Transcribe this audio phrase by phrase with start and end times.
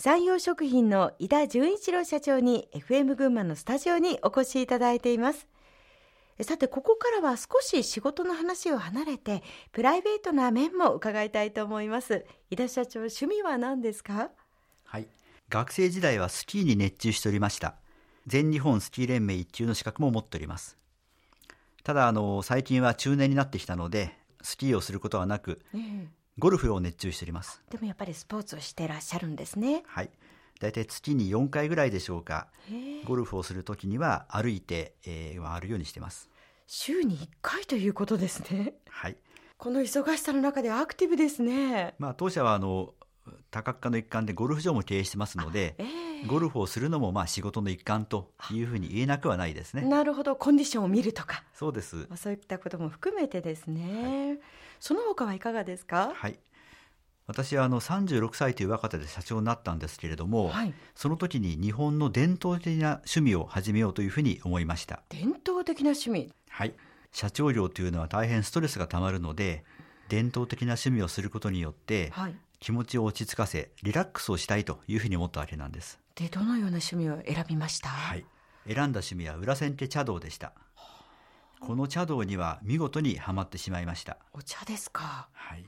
[0.00, 5.48] 山陽食品の井田純一郎社長に FM 群馬のスタジオにお越しいただいています。
[6.42, 9.42] さてここからは少し仕事の話を離れて
[9.72, 12.24] プライベートな面も伺いたいと思います。
[12.48, 14.30] 井田社長趣味は何ですか？
[14.84, 15.08] はい。
[15.48, 17.74] 学生時代はスキーに熱中しておりました。
[18.28, 20.76] 全日本スキー連盟一級の資格も持っております。
[21.82, 27.60] ただあの最近は中年になってきたのでスキーをすることはなく、ええゴルフを熱中しております。
[27.68, 29.82] でもやっぱりスポーツをしてらっしゃるんですね。
[29.86, 30.10] はい。
[30.60, 32.46] 大体月に4回ぐらいでしょうか。
[33.06, 36.30] ゴルフをするときには歩いて、えー、回るようにしてます。
[36.68, 38.74] 週に1回ということですね。
[38.88, 39.16] はい。
[39.56, 41.94] この忙しさの中でアクティブですね。
[41.98, 42.94] まあ当社はあの
[43.50, 49.82] 多角化の一環でゴルフ場も経営してますので、えー、ゴルフをするのもまあ仕事の一環というふうに言えなくはないですね。
[49.82, 50.36] なるほど。
[50.36, 51.42] コンディションを見るとか。
[51.54, 54.38] そうです、まあ、そういったことも含めてですね、はい、
[54.80, 56.12] その他はいかがですか？
[56.14, 56.38] はい。
[57.26, 65.02] 私はあの36歳という若手で社長になったんですけれども、はい、その時に日本の伝統的な趣味を始めようというふうに思いました。
[65.10, 66.32] 伝統的な趣味？
[66.48, 66.74] はい。
[67.12, 69.64] 社長業というのは大変ストレスがたまるので
[70.08, 75.98] 伝統的な趣味をすることによって、はい、気持ちを落ち着かせリラックスをしたいというふうに思ったわけなんです。
[76.14, 77.88] でどのような趣味を選びました？
[77.90, 78.24] はい。
[78.66, 80.52] 選んだ趣味は裏千家茶道でした
[81.60, 84.18] この茶道には見事にはまってしまいました。
[84.32, 85.28] お茶ですか。
[85.32, 85.66] はい、うん。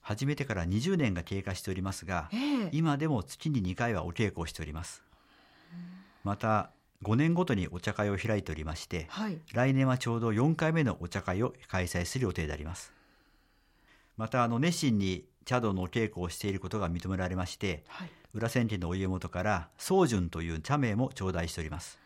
[0.00, 5.02] 始めてから20年が経過しておりますが、えー、今でも月に2回はお稽古をしております。
[6.24, 6.70] また
[7.02, 12.92] 5年ごとにお茶会を開いておりまして、はい、来年はちょうど4回目のお茶会を開催する予定であります。
[14.16, 21.98] またあの熱心に茶道のお稽古をしていることが認められまして、はい、裏千家のお家元から宗順という茶名も頂戴しております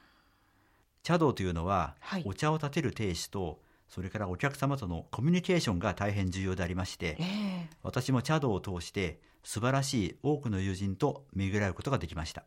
[1.07, 12.43] 茶道というのは、はい、お茶を立てる亭主とそれからお客様とのコミュニケーションが大変重要でありまして、えー、私も茶道を通して素晴らしい多くの友人と巡り合うことができました。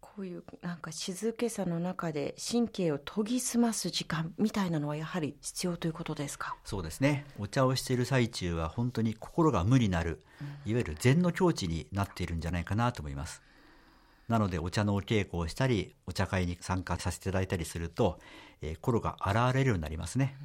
[0.00, 6.56] こういうなんか静けさの中で神経を研ぎ澄ます時間みたいなのはやはり必要ということですか？
[6.62, 7.26] そうですね。
[7.40, 13.42] お茶をしている最中は本当に心が無になる、うん、いわゆる禅の境地になっているんじゃないかなと思います
[14.30, 18.18] なのでお茶のお稽古をしたりお茶会に参加させていただいたりすると、
[18.62, 20.36] えー、心が洗われるようになりますね、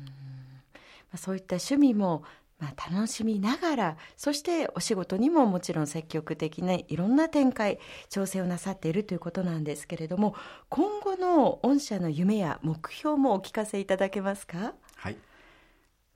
[1.14, 1.18] うん。
[1.18, 2.24] そういった趣味も
[2.58, 10.36] まあ、楽しみながらそしてお仕事にももちろん積極的ないろんな展開調整をなさっているということなんですけれども
[10.70, 14.74] 今後の御社の夢や目標もお聞かせいただけますか？
[14.96, 15.18] はい。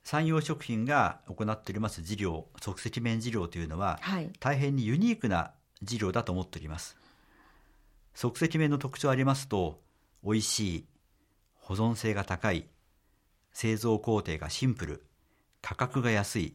[0.02, 5.50] 山陽食品が行っております事業即席麺事業というのは、はい、大変にユニークな
[5.82, 6.96] 事業だと思っております
[8.14, 9.80] 即席麺の特徴ありますと
[10.24, 10.84] 美味しい
[11.54, 12.66] 保存性が高い
[13.52, 15.04] 製造工程がシンプル、
[15.62, 16.54] 価格が安い、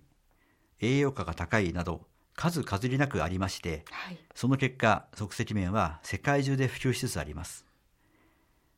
[0.79, 2.01] 栄養価が高いなど
[2.35, 7.66] 数限りなくありまして、はい、その結果即席麺は世界中で普及しつつあります。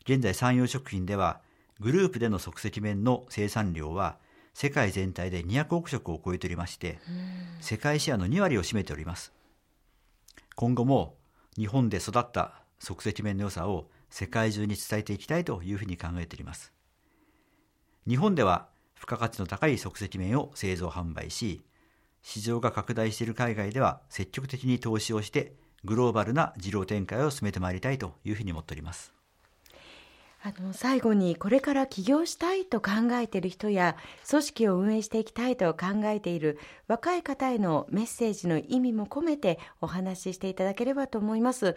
[0.04, 1.42] 現在産業食品では
[1.80, 4.18] グループでの即席麺の生産量は
[4.54, 7.00] 世界全体で200億食を超えておりまして
[7.60, 9.34] 世界シェアの2割を占めております。
[10.56, 11.16] 今後も
[11.56, 16.74] 日本で育った即席麺の良さを世界中に伝えていきたいというふうに考えております
[18.08, 21.62] 日本では付加価値の高い即席麺を製造販売し、
[22.24, 29.17] 市場が拡大している海外では積極的に投資をしてグローバルな事業展開を進めてまいりたいというふうに思っております。
[30.48, 33.98] あの最後にこれから起業したいと考えている人や
[34.30, 41.76] 組織を運営していきたいと考えている若い方へのメッセージの意味も込めてお話ししていただければと思います。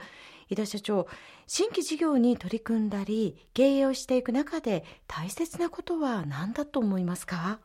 [0.51, 1.09] 井田社長
[1.49, 7.59] 新規事業に取り組んだり経営をしていく中で大切なことは何だと思いますか？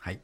[0.00, 0.20] はい。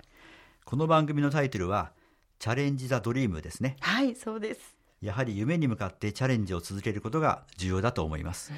[0.64, 1.92] この番組のタイトルは
[2.38, 3.76] チャレンジ・ザ・ドリームですね。
[3.80, 4.60] はいそうです。
[5.02, 8.50] やはり夢に向かってチャレンジを続けることが重要だと思います、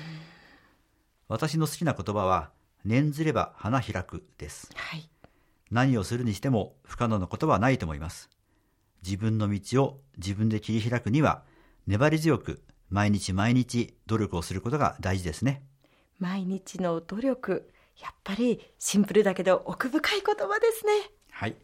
[1.28, 2.50] 私の好きな言葉は、
[2.84, 4.70] 念ずれば花開くです。
[4.74, 5.08] はい。
[5.70, 8.28] 何をするにしても不可能なことはないと思います。
[9.04, 11.42] 自分の道を自分で切り開くには、
[11.86, 15.62] 粘り強く毎日毎日努力をすることが大事ですね。
[16.19, 20.92] 毎日の努力、やっぱりシンプルだけど奥深い言葉ですね。
[21.30, 21.56] はい。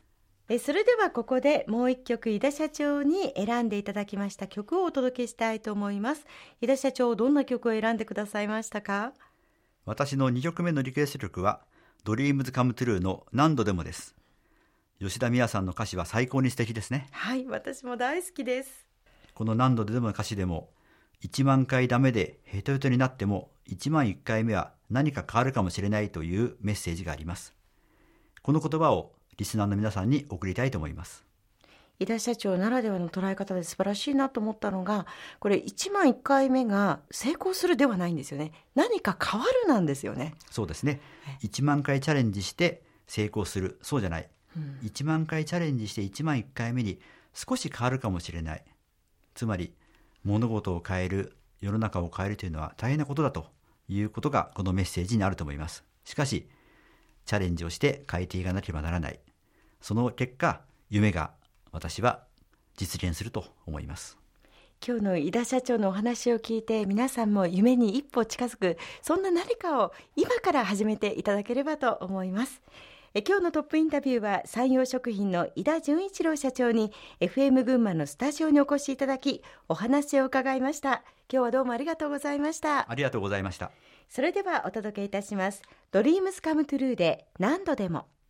[0.48, 6.24] えそれではここでもう一曲井田社長に選んでいただきました曲をお届けしたいと思います。
[6.62, 9.12] 井田社長、どんな曲を選んでくださいましたか？
[9.88, 11.62] 私の2曲目のリクエスト曲は、
[12.04, 14.14] Dreams Come True の何度でもです。
[15.00, 17.08] 吉田美也さんの歌詞は最高に素敵ですね。
[17.10, 18.86] はい、私も大好きです。
[19.32, 20.68] この何度でもの歌詞でも、
[21.24, 27.54] 1万回ダメでヘトヘトになっても、1万1回目は何か変わるかもしれないというメッセージがあります。
[28.42, 31.27] この言葉をリスナーの皆さんに送りたいと思います。
[32.00, 35.06] 井田社長ならではの捉え方で素晴らしいなと思ったのが
[35.40, 38.52] これ1万1回目が成功するではないんですよね。
[38.74, 40.34] 何か変わるなんですよね。
[40.50, 41.00] そうですね。
[41.42, 43.78] 1万回チャレンジして成功する。
[43.82, 47.00] そうじゃない、うん、1万回チャレンジして1万1回目に
[47.34, 48.64] 少し変わるかもしれない。
[49.34, 49.74] つまり
[50.22, 53.46] 物事を変える世の中を変えるというのは大変なことだと
[53.88, 55.84] いうことがこのメッセージにあると思います。
[56.04, 56.48] しかし
[57.24, 59.18] チャレンジをして変えていかなければならない。
[59.80, 60.60] その結果
[60.90, 61.32] 夢が
[61.72, 62.24] 私は
[62.76, 64.18] 実現すると思います。
[64.86, 72.62] 今日の井田社長のお話を聞いて皆さんも夢に一歩近づくそんな何かを今から始めていただければと思います。
[73.14, 81.02] え今日のトップインタビューは山陽食品の井田純一郎社長に FM 群馬のスタジオにお越しいただきお話を伺いました。
[81.30, 82.90] 今日はどうもありがとうございました。
[82.90, 83.70] ありがとうございました。
[84.08, 85.62] それではお届けいたします。
[85.90, 88.06] ドリームスカムトゥルーで何度でも